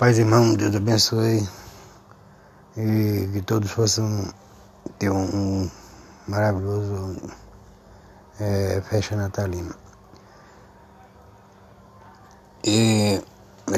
Paz, 0.00 0.18
irmão, 0.18 0.54
Deus 0.54 0.74
abençoe 0.74 1.46
e 2.74 3.28
que 3.34 3.42
todos 3.42 3.70
possam 3.74 4.32
ter 4.98 5.10
um, 5.10 5.24
um 5.24 5.70
maravilhoso 6.26 7.20
é, 8.40 8.80
festa 8.80 9.14
natalina. 9.14 9.76
E 12.64 13.20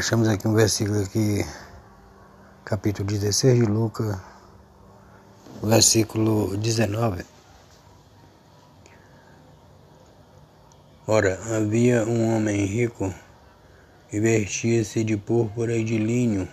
temos 0.08 0.28
aqui 0.28 0.46
um 0.46 0.54
versículo 0.54 1.02
aqui, 1.02 1.44
capítulo 2.64 3.08
16 3.08 3.58
de 3.58 3.66
Lucas, 3.66 4.16
versículo 5.60 6.56
19. 6.56 7.26
Ora, 11.04 11.40
havia 11.56 12.04
um 12.06 12.36
homem 12.36 12.64
rico 12.64 13.12
e 14.12 14.20
vestia-se 14.20 15.02
de 15.02 15.16
púrpura 15.16 15.74
e 15.76 15.82
de 15.82 15.96
linho 15.96 16.48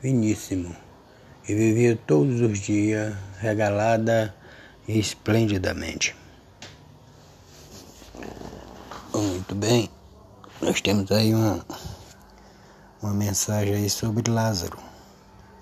finíssimo, 0.00 0.74
e 1.48 1.54
vivia 1.54 1.98
todos 2.06 2.40
os 2.40 2.58
dias 2.58 3.14
regalada 3.40 4.34
e 4.86 4.98
esplendidamente. 4.98 6.14
Muito 9.14 9.54
bem, 9.54 9.88
nós 10.60 10.80
temos 10.80 11.10
aí 11.10 11.34
uma, 11.34 11.64
uma 13.02 13.14
mensagem 13.14 13.74
aí 13.74 13.88
sobre 13.90 14.30
Lázaro 14.30 14.78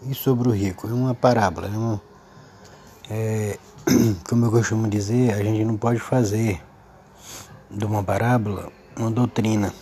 e 0.02 0.14
sobre 0.14 0.48
o 0.48 0.52
rico. 0.52 0.88
É 0.88 0.92
uma 0.92 1.14
parábola, 1.14 1.68
é, 1.68 1.76
uma, 1.76 2.02
é 3.08 3.58
como 4.28 4.46
eu 4.46 4.50
costumo 4.50 4.88
dizer, 4.88 5.32
a 5.32 5.42
gente 5.42 5.64
não 5.64 5.76
pode 5.76 6.00
fazer 6.00 6.60
de 7.70 7.84
uma 7.84 8.02
parábola 8.02 8.72
uma 8.96 9.10
doutrina. 9.10 9.72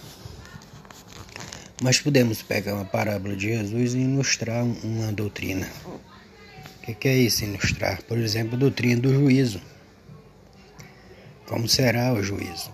Mas 1.84 2.00
podemos 2.00 2.40
pegar 2.40 2.76
uma 2.76 2.86
parábola 2.86 3.36
de 3.36 3.48
Jesus 3.48 3.92
e 3.92 3.98
ilustrar 3.98 4.64
uma 4.64 5.12
doutrina. 5.12 5.68
O 6.88 6.94
que 6.94 7.06
é 7.06 7.14
isso, 7.14 7.44
ilustrar? 7.44 8.02
Por 8.04 8.16
exemplo, 8.16 8.54
a 8.54 8.58
doutrina 8.58 9.02
do 9.02 9.12
juízo. 9.12 9.60
Como 11.44 11.68
será 11.68 12.14
o 12.14 12.22
juízo? 12.22 12.72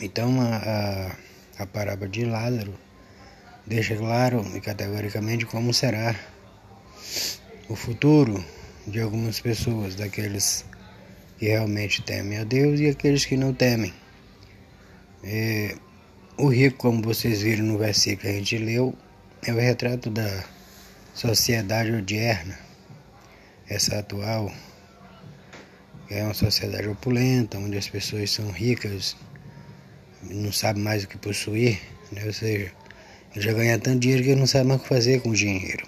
Então, 0.00 0.40
a, 0.40 1.16
a, 1.58 1.62
a 1.64 1.66
parábola 1.66 2.08
de 2.08 2.24
Lázaro 2.24 2.72
deixa 3.66 3.96
claro 3.96 4.48
e 4.54 4.60
categoricamente 4.60 5.44
como 5.44 5.74
será 5.74 6.14
o 7.68 7.74
futuro 7.74 8.44
de 8.86 9.00
algumas 9.00 9.40
pessoas, 9.40 9.96
daqueles 9.96 10.64
que 11.40 11.46
realmente 11.46 12.00
temem 12.02 12.38
a 12.38 12.44
Deus 12.44 12.78
e 12.78 12.86
aqueles 12.86 13.24
que 13.24 13.36
não 13.36 13.52
temem. 13.52 13.92
O 16.36 16.48
rico, 16.48 16.78
como 16.78 17.02
vocês 17.02 17.42
viram 17.42 17.64
no 17.64 17.78
versículo 17.78 18.20
que 18.20 18.28
a 18.28 18.32
gente 18.32 18.58
leu, 18.58 18.94
é 19.46 19.52
o 19.52 19.56
retrato 19.56 20.10
da 20.10 20.44
sociedade 21.14 21.92
odierna, 21.92 22.58
essa 23.68 23.98
atual, 23.98 24.52
é 26.10 26.22
uma 26.24 26.34
sociedade 26.34 26.88
opulenta, 26.88 27.58
onde 27.58 27.76
as 27.76 27.88
pessoas 27.88 28.30
são 28.30 28.50
ricas, 28.50 29.16
não 30.22 30.52
sabem 30.52 30.82
mais 30.82 31.04
o 31.04 31.08
que 31.08 31.18
possuir, 31.18 31.80
né? 32.10 32.24
ou 32.24 32.32
seja, 32.32 32.72
já 33.36 33.52
ganha 33.52 33.78
tanto 33.78 34.00
dinheiro 34.00 34.22
que 34.22 34.34
não 34.34 34.46
sabe 34.46 34.68
mais 34.68 34.80
o 34.80 34.82
que 34.82 34.88
fazer 34.88 35.20
com 35.20 35.30
o 35.30 35.34
dinheiro. 35.34 35.86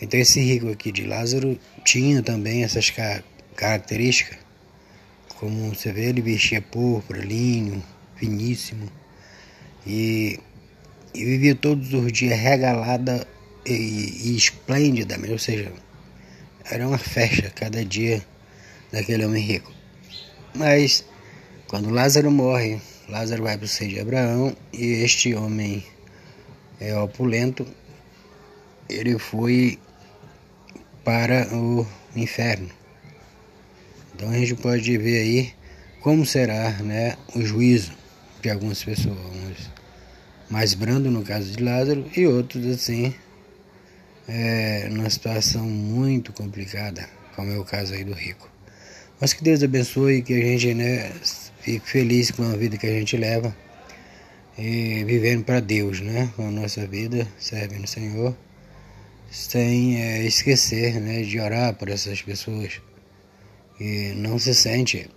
Então 0.00 0.18
esse 0.18 0.40
rico 0.40 0.68
aqui 0.70 0.90
de 0.90 1.04
Lázaro 1.04 1.58
tinha 1.84 2.22
também 2.22 2.64
essas 2.64 2.92
características, 3.56 4.38
como 5.38 5.74
você 5.74 5.92
vê, 5.92 6.06
ele 6.06 6.20
vestia 6.20 6.60
púrpura, 6.60 7.20
linho, 7.20 7.82
finíssimo, 8.16 8.88
e, 9.86 10.38
e 11.14 11.24
vivia 11.24 11.54
todos 11.54 11.92
os 11.92 12.12
dias 12.12 12.38
regalada 12.38 13.26
e, 13.66 13.72
e 13.72 14.36
esplêndida, 14.36 15.16
ou 15.30 15.38
seja, 15.38 15.72
era 16.70 16.86
uma 16.86 16.98
festa 16.98 17.50
cada 17.50 17.84
dia 17.84 18.24
daquele 18.90 19.24
homem 19.24 19.42
rico. 19.42 19.72
Mas 20.54 21.04
quando 21.66 21.90
Lázaro 21.90 22.30
morre, 22.30 22.80
Lázaro 23.08 23.42
vai 23.42 23.56
para 23.56 23.64
o 23.64 23.68
seio 23.68 23.90
de 23.90 24.00
Abraão 24.00 24.56
e 24.72 25.02
este 25.02 25.34
homem 25.34 25.84
é 26.80 26.96
opulento, 26.98 27.66
ele 28.88 29.18
foi 29.18 29.78
para 31.04 31.48
o 31.54 31.86
inferno. 32.14 32.68
Então 34.14 34.30
a 34.30 34.34
gente 34.34 34.54
pode 34.56 34.96
ver 34.98 35.20
aí 35.20 35.52
como 36.00 36.26
será 36.26 36.70
né, 36.82 37.16
o 37.34 37.42
juízo 37.42 37.92
de 38.42 38.50
algumas 38.50 38.82
pessoas, 38.82 39.70
mais 40.52 40.74
brando 40.74 41.10
no 41.10 41.22
caso 41.22 41.50
de 41.50 41.64
Lázaro 41.64 42.04
e 42.14 42.26
outros 42.26 42.66
assim 42.66 43.14
é, 44.28 44.86
numa 44.90 45.08
situação 45.08 45.64
muito 45.64 46.30
complicada, 46.30 47.08
como 47.34 47.50
é 47.50 47.58
o 47.58 47.64
caso 47.64 47.94
aí 47.94 48.04
do 48.04 48.12
rico. 48.12 48.50
Mas 49.18 49.32
que 49.32 49.42
Deus 49.42 49.62
abençoe 49.62 50.16
e 50.18 50.22
que 50.22 50.34
a 50.34 50.44
gente 50.44 50.74
né, 50.74 51.10
fique 51.60 51.88
feliz 51.88 52.30
com 52.30 52.42
a 52.42 52.54
vida 52.54 52.76
que 52.76 52.86
a 52.86 52.90
gente 52.92 53.16
leva 53.16 53.56
e 54.58 55.02
vivendo 55.04 55.42
para 55.42 55.58
Deus, 55.58 56.00
né, 56.00 56.30
com 56.36 56.46
a 56.46 56.50
nossa 56.50 56.86
vida, 56.86 57.26
servindo 57.38 57.84
o 57.84 57.88
Senhor, 57.88 58.36
sem 59.30 60.02
é, 60.02 60.22
esquecer 60.22 61.00
né, 61.00 61.22
de 61.22 61.40
orar 61.40 61.72
por 61.74 61.88
essas 61.88 62.20
pessoas 62.20 62.78
que 63.78 64.12
não 64.16 64.38
se 64.38 64.54
sente 64.54 65.08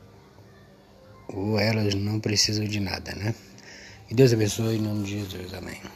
ou 1.28 1.60
elas 1.60 1.94
não 1.94 2.22
precisam 2.22 2.64
de 2.64 2.80
nada, 2.80 3.14
né? 3.16 3.36
Que 4.08 4.14
Deus 4.14 4.34
abençoe 4.34 4.78
em 4.78 4.82
nome 4.82 5.04
de 5.04 5.12
Jesus. 5.20 5.54
Amém. 5.54 5.80